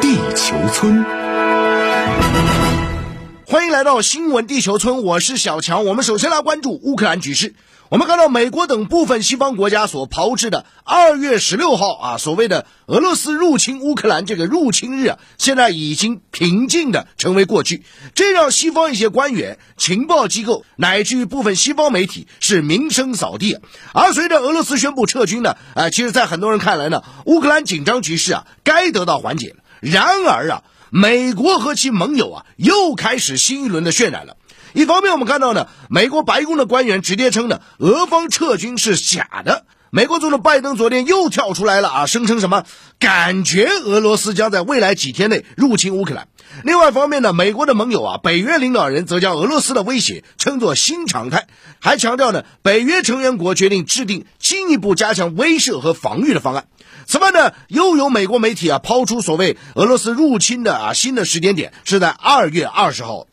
[0.00, 1.04] 地球村，
[3.52, 5.84] 欢迎来到新闻地球村，我是小强。
[5.84, 7.54] 我们首先来关注乌克兰局势。
[7.90, 17.82] 我们看到美国等部分西方国家所炮制的二月十六号啊，所谓的俄罗斯入侵乌克兰这个入侵日啊，现在已经平静的成为过去，
[18.14, 23.58] 这让西方一些官员、情报机构乃至于部分西方媒体是名声扫地。
[23.92, 29.56] 而随着俄罗斯宣布撤军呢，啊，其实，在很多人看来呢，乌克兰紧张局势啊，该得到缓解了。
[29.80, 30.62] 然而啊，
[30.94, 34.36] 美国和其盟友啊，又开始新一轮的渲染了。
[34.74, 39.64] 一方面，我们看到呢，美国白宫的官员直接称呢，俄方撤军是假的。
[39.94, 42.64] 美国总统拜登昨天又跳出来了啊，声称什么？
[42.98, 46.28] 感觉俄罗斯将在未来几天内入侵乌克兰。
[46.64, 51.46] 另外一方面呢，美国的盟友啊，北约领导人则将俄罗斯的威胁称作新常态，
[51.78, 56.68] 还强调呢，北约成员国决定制定进一步加强威慑和防御的方案。
[57.04, 63.26] 此外呢，又有美国媒体啊抛出所谓俄罗斯入侵的啊新的时间点是在二月二十号。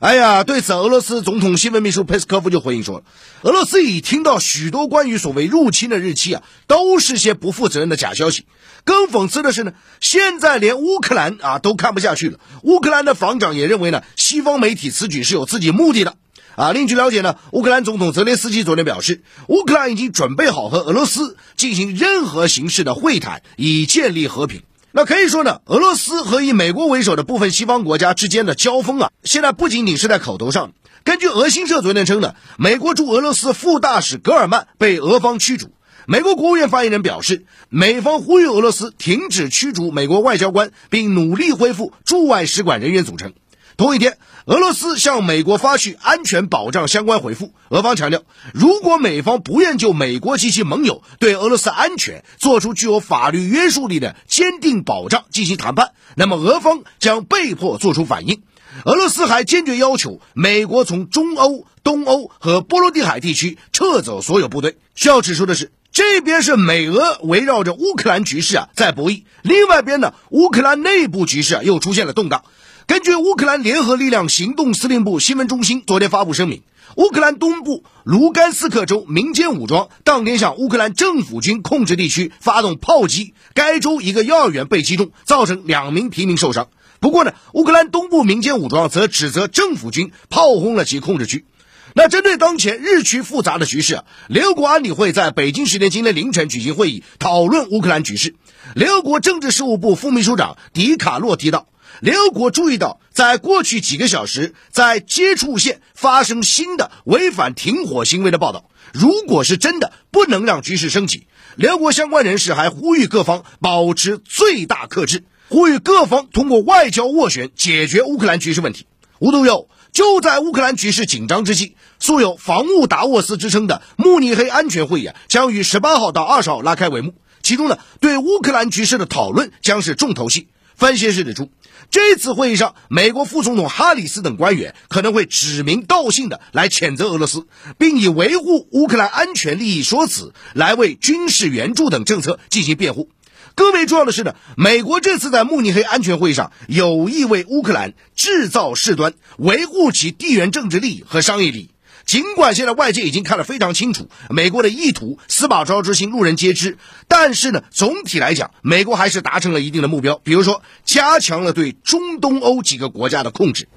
[0.00, 3.04] 哎呀，对此，俄罗斯总统新闻秘书佩斯科夫就回应说
[3.42, 8.44] ：“俄罗斯已听到许多关于所谓入侵的日期啊，都是些不负责任的假消息。
[8.84, 12.38] 更讽刺的是呢，现在连乌克兰啊都看不下去了。
[12.62, 16.16] 乌克兰的防长也认为呢，西方媒体此举是有自己目的的。
[16.56, 24.62] 啊，另据了解呢，乌克兰总统泽连斯基昨天表示，乌克兰已经准备好和俄罗斯进行任何形式的会谈，以建立和平。”
[24.96, 30.70] 那可以说呢，俄罗斯和以美国为首的部分西方国家之间的交锋啊，现在不仅仅是在口头上。
[31.02, 35.72] 根据俄新社昨天称呢，美国驻俄罗斯副大使格尔曼被俄方驱逐。
[36.06, 43.32] 美国国务院发言人表示，美方呼吁俄罗斯停止驱逐美国外交官，并努力恢复驻外使馆人员组成。
[43.76, 47.52] 同一天，俄罗斯向美国发去安全保障相关回复。
[47.70, 48.22] 俄方强调，
[48.52, 58.42] 如果美方不愿就美国及其盟友对俄罗斯安全做出具有法律约束力的坚定保障进行谈判，那么俄方将被迫做出反应。
[58.84, 64.76] 俄罗斯还坚决要求美国从中欧、东欧和波罗的海地区撤走所有部队。
[64.94, 72.44] 需要指出的是，这边是美俄围绕着乌克兰局势啊在博弈，另外边呢，乌克兰内部局势啊又出现了动荡。
[72.86, 76.62] 根据乌克兰联合力量行动司令部新闻中心昨天发布声明，
[76.96, 86.68] 乌克兰东部卢甘斯克州民间武装当天向乌克兰政府军控制地区发动炮击，该州一个幼儿园被击中，造成两名平民受伤。
[87.00, 91.46] 不过呢，乌克兰东部民间武装则指责政府军炮轰了其控制区。
[91.94, 98.34] 那针对当前日趋复杂的局势啊，联合国安理会在北京时间今天凌晨举行会议，讨论乌克兰局势。
[98.74, 101.66] 联合国政治事务部副秘书长迪卡洛提到。
[102.00, 108.68] 联合国注意到，在过去几个小时，在接触线发生新的违反停火行为的报道。
[108.92, 111.26] 如果是真的，不能让局势升级。
[111.56, 118.86] 联合国相关人士还呼吁各方保持最大克制，呼吁各方通过外交斡旋解决乌克兰局势问题。
[119.20, 127.14] 无独有，就在乌克兰局势紧张之际，素有“防务达沃斯”之称的慕尼黑安全会议啊，将于十八号到二十号拉开帷幕。
[127.42, 130.48] 其中呢，对乌克兰局势的讨论将是重头戏。
[130.76, 131.50] 分析师指出，
[131.90, 137.46] 这次会议上，美国副总统哈里斯等官员可能会指名道姓的来谴责俄罗斯，
[137.78, 143.10] 并以维护乌克兰安全利益说辞来为军事援助等政策进行辩护。
[143.54, 151.70] 更为重要的是呢，美国这次在慕尼黑安全会议上有意为乌克兰制造事端，维护其地缘政治利益和商业利益。
[152.04, 156.76] 尽管现在外界已经看得非常清楚，美国的意图司马昭之心，路人皆知。
[157.08, 163.68] 但是呢，总体来讲，美国还是达成了一定的目标，比如说加强了对中东欧几个国家的控制。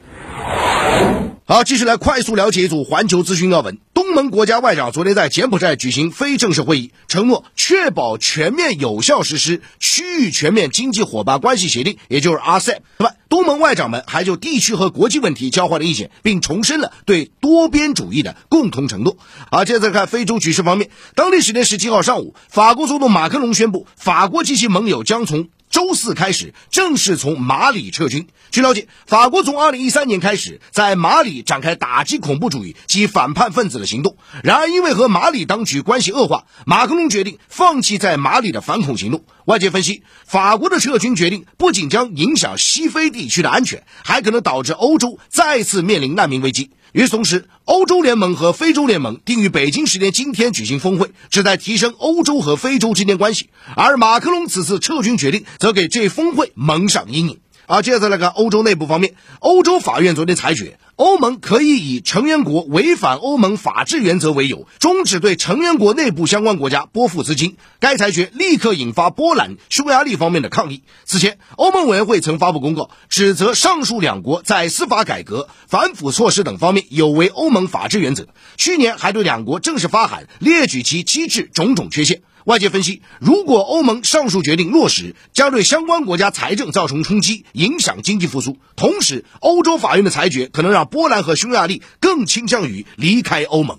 [1.49, 3.77] 好，继续来快速了解一组环球资讯要闻。
[3.93, 12.79] 东盟国家外长昨天在柬埔寨举行非正式会议，承诺确保全面有效实施区域全面经济伙伴关系协定，也就是 RCEP。
[12.97, 19.15] 另外，东盟外长们还就地区和国际问题交换了意见，并重申了对多边主义的共同承诺。
[19.49, 28.27] 好，接着看非洲局势方面，当地时间十七号上午，法国总统马克龙宣布，法国及其盟友将从周四开始正式从马里撤军。
[28.51, 34.17] 据了解，法国从二零一三年开始在马里展开打击恐怖主义及反叛分子的行动。
[34.43, 39.25] 然而，因为和马里当局关系恶化，马克龙决定放弃在马里的反恐行动。
[39.45, 46.71] 外界分析，法国的撤军决定不仅将影响西非地区的安全，还可能导致欧洲再次面临难民危机。
[46.97, 53.51] 与此同时，欧洲联盟和非洲联盟定于北京时间今天举行峰会，旨在提升欧洲和非洲之间关系。
[53.75, 57.37] 而马克龙此次撤军决定，则给这峰会蒙上阴影。
[57.67, 67.57] 啊，接着来看欧洲内部方面，欧洲法院昨天裁决，欧盟可以以成员国违反欧盟法治原则为由，终止对成员国内部相关国家拨付资金。
[67.81, 70.83] 该裁决立刻引发波兰、匈牙利方面的抗议。
[71.03, 78.27] 此前，欧盟委员会曾发布公告，指责上述两国在司法改革、反腐措施等方面有违欧盟法治原则。
[78.55, 82.21] 去年还对两国正式发函，列举其机制种种缺陷。
[82.47, 88.55] 外界分析，如果欧盟上述决定落实，将对相关国家财政造成冲击，影响经济复苏。
[88.77, 93.77] 同时，欧洲法院的裁决可能让波兰和匈牙利更倾向于离开欧盟。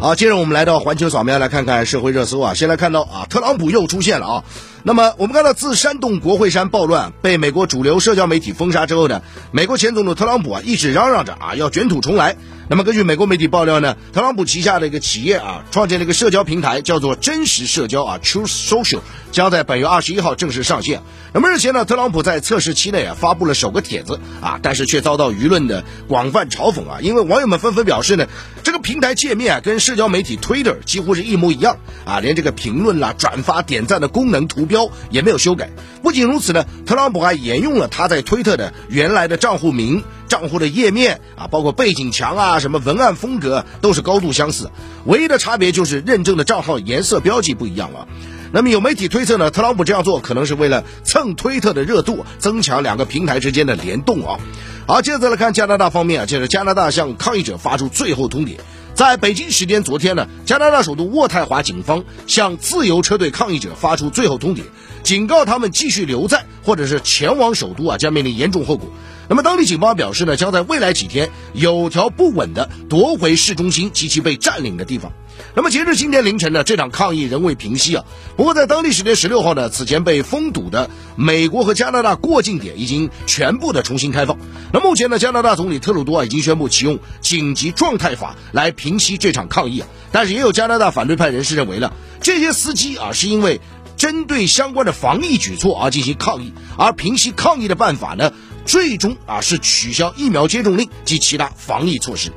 [0.00, 2.54] 好，接着我们来到环球扫描，来看看社会热搜啊。
[2.54, 4.44] 先来看到啊，特朗普又出现了啊。
[4.86, 12.36] 那么我们看到，自煽动国会山暴乱被美国主流社交媒体封杀之后呢，美国前总统特朗普啊一直嚷嚷着啊要卷土重来。
[12.68, 19.00] 那么根据美国媒体爆料呢，特朗普旗下的一个企业啊创建了一个社交平台，叫做真实社交啊 Truth Social，
[19.32, 21.02] 将在本月二十一号正式上线。
[21.32, 28.26] 那么日前呢，特朗普在测试期内啊发布了首个帖子啊，但是却遭到舆论的广泛嘲讽啊，因为网友们纷纷表示呢，
[28.62, 34.75] 这个平台界面啊跟社交媒体 Twitter 几乎是一模一样啊，连这个评论啦、转发、点赞的功能图标
[35.10, 35.70] 也没有修改。
[36.02, 44.70] 不仅如此呢，特朗普还沿用了他在推特的原来的账户名、账户的页面啊，包括背景墙啊、什么文案风格都是高度相似，
[45.04, 48.06] 唯一的差别就是认证的账号颜色标记不一样了。
[48.52, 54.38] 那么有媒体推测呢，特朗普这样做可能是为了蹭推特的热度，增强两个平台之间的联动啊。
[54.86, 58.56] 好，接着再来看加拿大方面啊，接着加拿大向抗议者发出最后通牒。
[58.96, 64.62] 在北京时间昨天呢，加拿大首都渥太华警方向自由车队抗议者发出最后通牒，
[65.02, 68.90] 警告他们继续留在或者是前往首都啊，将面临严重后果。
[69.28, 75.12] 那么当地警方表示呢，将在未来几天有条不紊的夺回市中心及其被占领的地方。
[75.54, 78.04] 那么截至今天凌晨呢，这场抗议仍未平息啊。
[78.36, 84.38] 不过在当地时间十六号呢，此前被封堵的美国和加拿大过境点已经全部的重新开放。
[84.72, 89.88] 那目前呢，加拿大总理特鲁多啊已经宣布启用紧急状态法来平息这场抗议啊。
[90.12, 91.92] 但是也有加拿大反对派人士认为呢，
[92.22, 93.60] 这些司机啊是因为
[93.96, 98.32] 针对相关的防疫举措而进行抗议，而平息抗议的办法呢，
[98.66, 102.32] 最终啊是取消疫苗接种令及其他防疫措施。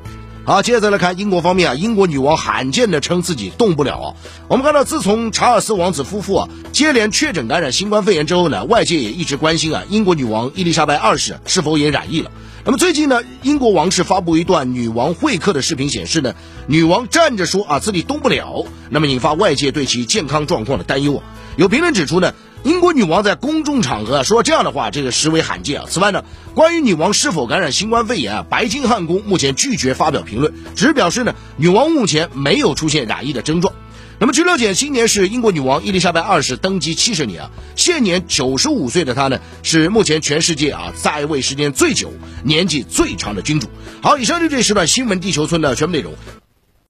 [0.50, 4.08] 好，接着再来看英国方面啊，英国女王罕见的称自己动不了啊。
[4.48, 12.32] 我们看到，自从查尔斯王子夫妇啊接连确诊感染新冠肺炎之后呢，外界也一直关心啊，英国女王伊丽莎白二世是否也染疫了。
[12.64, 16.34] 那么最近呢，英国王室发布一段女王会客的视频，显示呢，
[16.66, 21.22] 女王站着说啊自己动不了，那么引发外界对其健康状况的担忧啊。
[21.54, 22.34] 有评论指出呢。
[22.62, 25.86] 英国女王在公众场合说这样的话，这个实为罕见啊。
[25.88, 26.24] 此外呢，
[26.54, 33.72] 关于女王是否感染新冠肺炎啊，白金汉宫目前拒绝发表评论，只表示呢，女王目前没有出现染疫的症状。
[34.18, 42.12] 那么据了解，今年是英国女王伊丽莎白二世登基七十年啊，现年九十五岁的她呢，是目前全世界啊在位时间最久、
[42.44, 43.68] 年纪最长的君主。
[44.02, 46.12] 好，以上就这时段新闻地球村的全部内容。